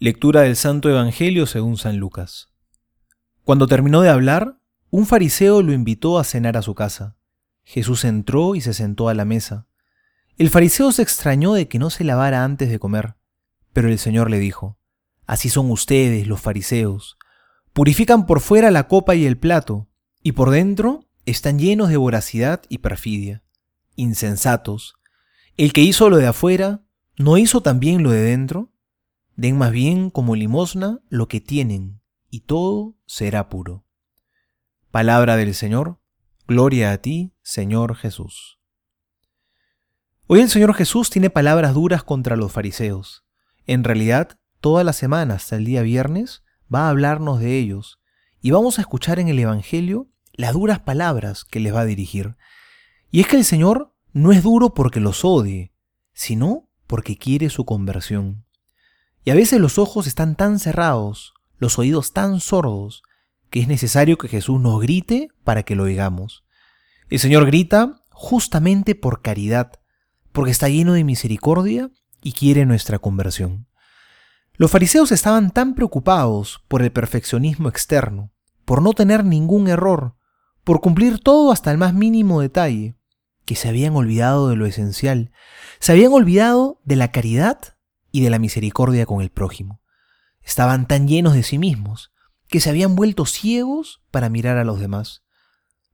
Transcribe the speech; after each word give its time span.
Lectura 0.00 0.40
del 0.42 0.56
Santo 0.56 0.90
Evangelio 0.90 1.46
según 1.46 1.76
San 1.76 1.98
Lucas. 1.98 2.50
Cuando 3.44 3.68
terminó 3.68 4.00
de 4.02 4.08
hablar, 4.08 4.58
un 4.90 5.06
fariseo 5.06 5.62
lo 5.62 5.72
invitó 5.72 6.18
a 6.18 6.24
cenar 6.24 6.56
a 6.56 6.62
su 6.62 6.74
casa. 6.74 7.16
Jesús 7.62 8.04
entró 8.04 8.56
y 8.56 8.60
se 8.60 8.74
sentó 8.74 9.08
a 9.08 9.14
la 9.14 9.24
mesa. 9.24 9.68
El 10.36 10.50
fariseo 10.50 10.90
se 10.90 11.02
extrañó 11.02 11.54
de 11.54 11.68
que 11.68 11.78
no 11.78 11.90
se 11.90 12.02
lavara 12.02 12.42
antes 12.42 12.70
de 12.70 12.80
comer, 12.80 13.14
pero 13.72 13.88
el 13.88 14.00
Señor 14.00 14.30
le 14.30 14.40
dijo, 14.40 14.78
Así 15.26 15.48
son 15.48 15.70
ustedes, 15.70 16.26
los 16.26 16.40
fariseos. 16.40 17.16
Purifican 17.72 18.26
por 18.26 18.40
fuera 18.40 18.72
la 18.72 18.88
copa 18.88 19.14
y 19.14 19.26
el 19.26 19.38
plato, 19.38 19.88
y 20.24 20.32
por 20.32 20.50
dentro 20.50 21.06
están 21.24 21.60
llenos 21.60 21.88
de 21.88 21.98
voracidad 21.98 22.62
y 22.68 22.78
perfidia. 22.78 23.44
Insensatos. 23.94 24.96
El 25.56 25.72
que 25.72 25.82
hizo 25.82 26.10
lo 26.10 26.16
de 26.16 26.26
afuera, 26.26 26.82
¿no 27.16 27.38
hizo 27.38 27.60
también 27.60 28.02
lo 28.02 28.10
de 28.10 28.22
dentro? 28.22 28.73
Den 29.36 29.58
más 29.58 29.72
bien 29.72 30.10
como 30.10 30.36
limosna 30.36 31.00
lo 31.08 31.26
que 31.26 31.40
tienen, 31.40 32.00
y 32.30 32.40
todo 32.40 32.96
será 33.06 33.48
puro. 33.48 33.84
Palabra 34.90 35.36
del 35.36 35.54
Señor, 35.54 35.98
gloria 36.46 36.92
a 36.92 36.98
ti, 36.98 37.34
Señor 37.42 37.96
Jesús. 37.96 38.60
Hoy 40.26 40.40
el 40.40 40.48
Señor 40.48 40.74
Jesús 40.74 41.10
tiene 41.10 41.30
palabras 41.30 41.74
duras 41.74 42.04
contra 42.04 42.36
los 42.36 42.52
fariseos. 42.52 43.24
En 43.66 43.82
realidad, 43.82 44.38
toda 44.60 44.84
la 44.84 44.92
semana 44.92 45.34
hasta 45.34 45.56
el 45.56 45.64
día 45.64 45.82
viernes 45.82 46.44
va 46.72 46.86
a 46.86 46.90
hablarnos 46.90 47.40
de 47.40 47.58
ellos, 47.58 48.00
y 48.40 48.52
vamos 48.52 48.78
a 48.78 48.82
escuchar 48.82 49.18
en 49.18 49.28
el 49.28 49.38
Evangelio 49.38 50.08
las 50.32 50.52
duras 50.52 50.80
palabras 50.80 51.44
que 51.44 51.60
les 51.60 51.74
va 51.74 51.80
a 51.80 51.86
dirigir. 51.86 52.36
Y 53.10 53.20
es 53.20 53.26
que 53.26 53.36
el 53.36 53.44
Señor 53.44 53.94
no 54.12 54.32
es 54.32 54.42
duro 54.42 54.74
porque 54.74 55.00
los 55.00 55.24
odie, 55.24 55.72
sino 56.12 56.70
porque 56.86 57.16
quiere 57.16 57.50
su 57.50 57.64
conversión. 57.64 58.43
Y 59.24 59.30
a 59.30 59.34
veces 59.34 59.58
los 59.58 59.78
ojos 59.78 60.06
están 60.06 60.36
tan 60.36 60.58
cerrados, 60.58 61.32
los 61.58 61.78
oídos 61.78 62.12
tan 62.12 62.40
sordos, 62.40 63.02
que 63.48 63.60
es 63.60 63.68
necesario 63.68 64.18
que 64.18 64.28
Jesús 64.28 64.60
nos 64.60 64.80
grite 64.80 65.28
para 65.44 65.62
que 65.62 65.74
lo 65.74 65.84
oigamos. 65.84 66.44
El 67.08 67.18
Señor 67.18 67.46
grita 67.46 68.02
justamente 68.10 68.94
por 68.94 69.22
caridad, 69.22 69.72
porque 70.32 70.50
está 70.50 70.68
lleno 70.68 70.92
de 70.92 71.04
misericordia 71.04 71.90
y 72.22 72.32
quiere 72.32 72.66
nuestra 72.66 72.98
conversión. 72.98 73.66
Los 74.56 74.70
fariseos 74.70 75.10
estaban 75.10 75.50
tan 75.50 75.74
preocupados 75.74 76.62
por 76.68 76.82
el 76.82 76.92
perfeccionismo 76.92 77.68
externo, 77.68 78.32
por 78.64 78.82
no 78.82 78.92
tener 78.92 79.24
ningún 79.24 79.68
error, 79.68 80.16
por 80.64 80.80
cumplir 80.80 81.18
todo 81.18 81.50
hasta 81.50 81.70
el 81.70 81.78
más 81.78 81.94
mínimo 81.94 82.40
detalle, 82.40 82.96
que 83.44 83.56
se 83.56 83.68
habían 83.68 83.96
olvidado 83.96 84.48
de 84.48 84.56
lo 84.56 84.66
esencial, 84.66 85.32
se 85.80 85.92
habían 85.92 86.12
olvidado 86.12 86.80
de 86.84 86.96
la 86.96 87.10
caridad 87.10 87.73
y 88.14 88.20
de 88.20 88.30
la 88.30 88.38
misericordia 88.38 89.06
con 89.06 89.22
el 89.22 89.30
prójimo. 89.30 89.80
Estaban 90.40 90.86
tan 90.86 91.08
llenos 91.08 91.34
de 91.34 91.42
sí 91.42 91.58
mismos 91.58 92.12
que 92.46 92.60
se 92.60 92.70
habían 92.70 92.94
vuelto 92.94 93.26
ciegos 93.26 94.04
para 94.12 94.28
mirar 94.28 94.56
a 94.56 94.62
los 94.62 94.78
demás. 94.78 95.24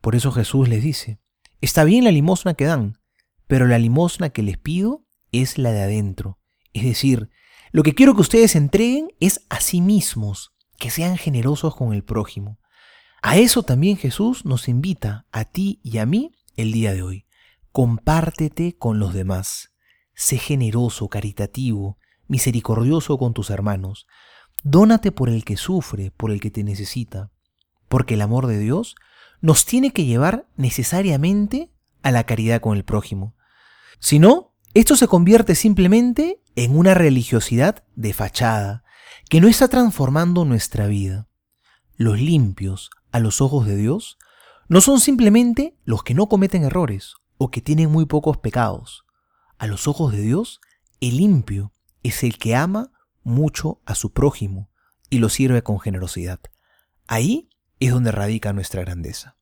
Por 0.00 0.14
eso 0.14 0.32
Jesús 0.32 0.66
les 0.66 0.82
dice, 0.82 1.20
está 1.60 1.84
bien 1.84 2.04
la 2.04 2.10
limosna 2.10 2.54
que 2.54 2.64
dan, 2.64 2.98
pero 3.46 3.66
la 3.66 3.78
limosna 3.78 4.30
que 4.30 4.42
les 4.42 4.56
pido 4.56 5.04
es 5.30 5.58
la 5.58 5.72
de 5.72 5.82
adentro. 5.82 6.38
Es 6.72 6.84
decir, 6.84 7.28
lo 7.70 7.82
que 7.82 7.94
quiero 7.94 8.14
que 8.14 8.22
ustedes 8.22 8.56
entreguen 8.56 9.08
es 9.20 9.44
a 9.50 9.60
sí 9.60 9.82
mismos, 9.82 10.54
que 10.78 10.88
sean 10.88 11.18
generosos 11.18 11.76
con 11.76 11.92
el 11.92 12.02
prójimo. 12.02 12.58
A 13.20 13.36
eso 13.36 13.62
también 13.62 13.98
Jesús 13.98 14.46
nos 14.46 14.68
invita, 14.68 15.26
a 15.32 15.44
ti 15.44 15.80
y 15.82 15.98
a 15.98 16.06
mí, 16.06 16.32
el 16.56 16.72
día 16.72 16.94
de 16.94 17.02
hoy. 17.02 17.26
Compártete 17.72 18.74
con 18.78 18.98
los 18.98 19.12
demás. 19.12 19.74
Sé 20.14 20.38
generoso, 20.38 21.10
caritativo, 21.10 21.98
misericordioso 22.28 23.18
con 23.18 23.34
tus 23.34 23.50
hermanos. 23.50 24.06
Dónate 24.62 25.12
por 25.12 25.28
el 25.28 25.44
que 25.44 25.56
sufre, 25.56 26.10
por 26.16 26.30
el 26.30 26.40
que 26.40 26.50
te 26.50 26.64
necesita, 26.64 27.30
porque 27.88 28.14
el 28.14 28.22
amor 28.22 28.46
de 28.46 28.58
Dios 28.58 28.96
nos 29.40 29.64
tiene 29.64 29.92
que 29.92 30.04
llevar 30.04 30.48
necesariamente 30.56 31.70
a 32.02 32.10
la 32.10 32.24
caridad 32.24 32.60
con 32.60 32.76
el 32.76 32.84
prójimo. 32.84 33.34
Si 34.00 34.18
no, 34.18 34.54
esto 34.74 34.96
se 34.96 35.08
convierte 35.08 35.54
simplemente 35.54 36.42
en 36.54 36.76
una 36.76 36.94
religiosidad 36.94 37.84
de 37.94 38.12
fachada, 38.12 38.84
que 39.28 39.40
no 39.40 39.48
está 39.48 39.68
transformando 39.68 40.44
nuestra 40.44 40.86
vida. 40.86 41.28
Los 41.96 42.20
limpios, 42.20 42.90
a 43.12 43.20
los 43.20 43.40
ojos 43.40 43.66
de 43.66 43.76
Dios, 43.76 44.18
no 44.68 44.80
son 44.80 45.00
simplemente 45.00 45.76
los 45.84 46.02
que 46.02 46.14
no 46.14 46.28
cometen 46.28 46.64
errores 46.64 47.14
o 47.38 47.50
que 47.50 47.60
tienen 47.60 47.90
muy 47.90 48.06
pocos 48.06 48.38
pecados. 48.38 49.04
A 49.58 49.66
los 49.66 49.88
ojos 49.88 50.12
de 50.12 50.20
Dios, 50.20 50.60
el 51.00 51.16
limpio 51.16 51.72
es 52.06 52.22
el 52.22 52.38
que 52.38 52.54
ama 52.54 52.92
mucho 53.22 53.80
a 53.84 53.94
su 53.94 54.12
prójimo 54.12 54.70
y 55.10 55.18
lo 55.18 55.28
sirve 55.28 55.62
con 55.62 55.80
generosidad. 55.80 56.40
Ahí 57.06 57.48
es 57.80 57.92
donde 57.92 58.12
radica 58.12 58.52
nuestra 58.52 58.82
grandeza. 58.82 59.36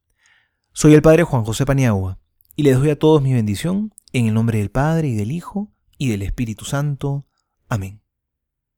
Soy 0.72 0.94
el 0.94 1.02
Padre 1.02 1.24
Juan 1.24 1.44
José 1.44 1.64
Paniagua 1.66 2.18
y 2.56 2.62
les 2.62 2.78
doy 2.78 2.90
a 2.90 2.98
todos 2.98 3.22
mi 3.22 3.32
bendición 3.32 3.94
en 4.12 4.26
el 4.26 4.34
nombre 4.34 4.58
del 4.58 4.70
Padre 4.70 5.08
y 5.08 5.14
del 5.14 5.32
Hijo 5.32 5.72
y 5.98 6.08
del 6.08 6.22
Espíritu 6.22 6.64
Santo. 6.64 7.26
Amén. 7.68 8.03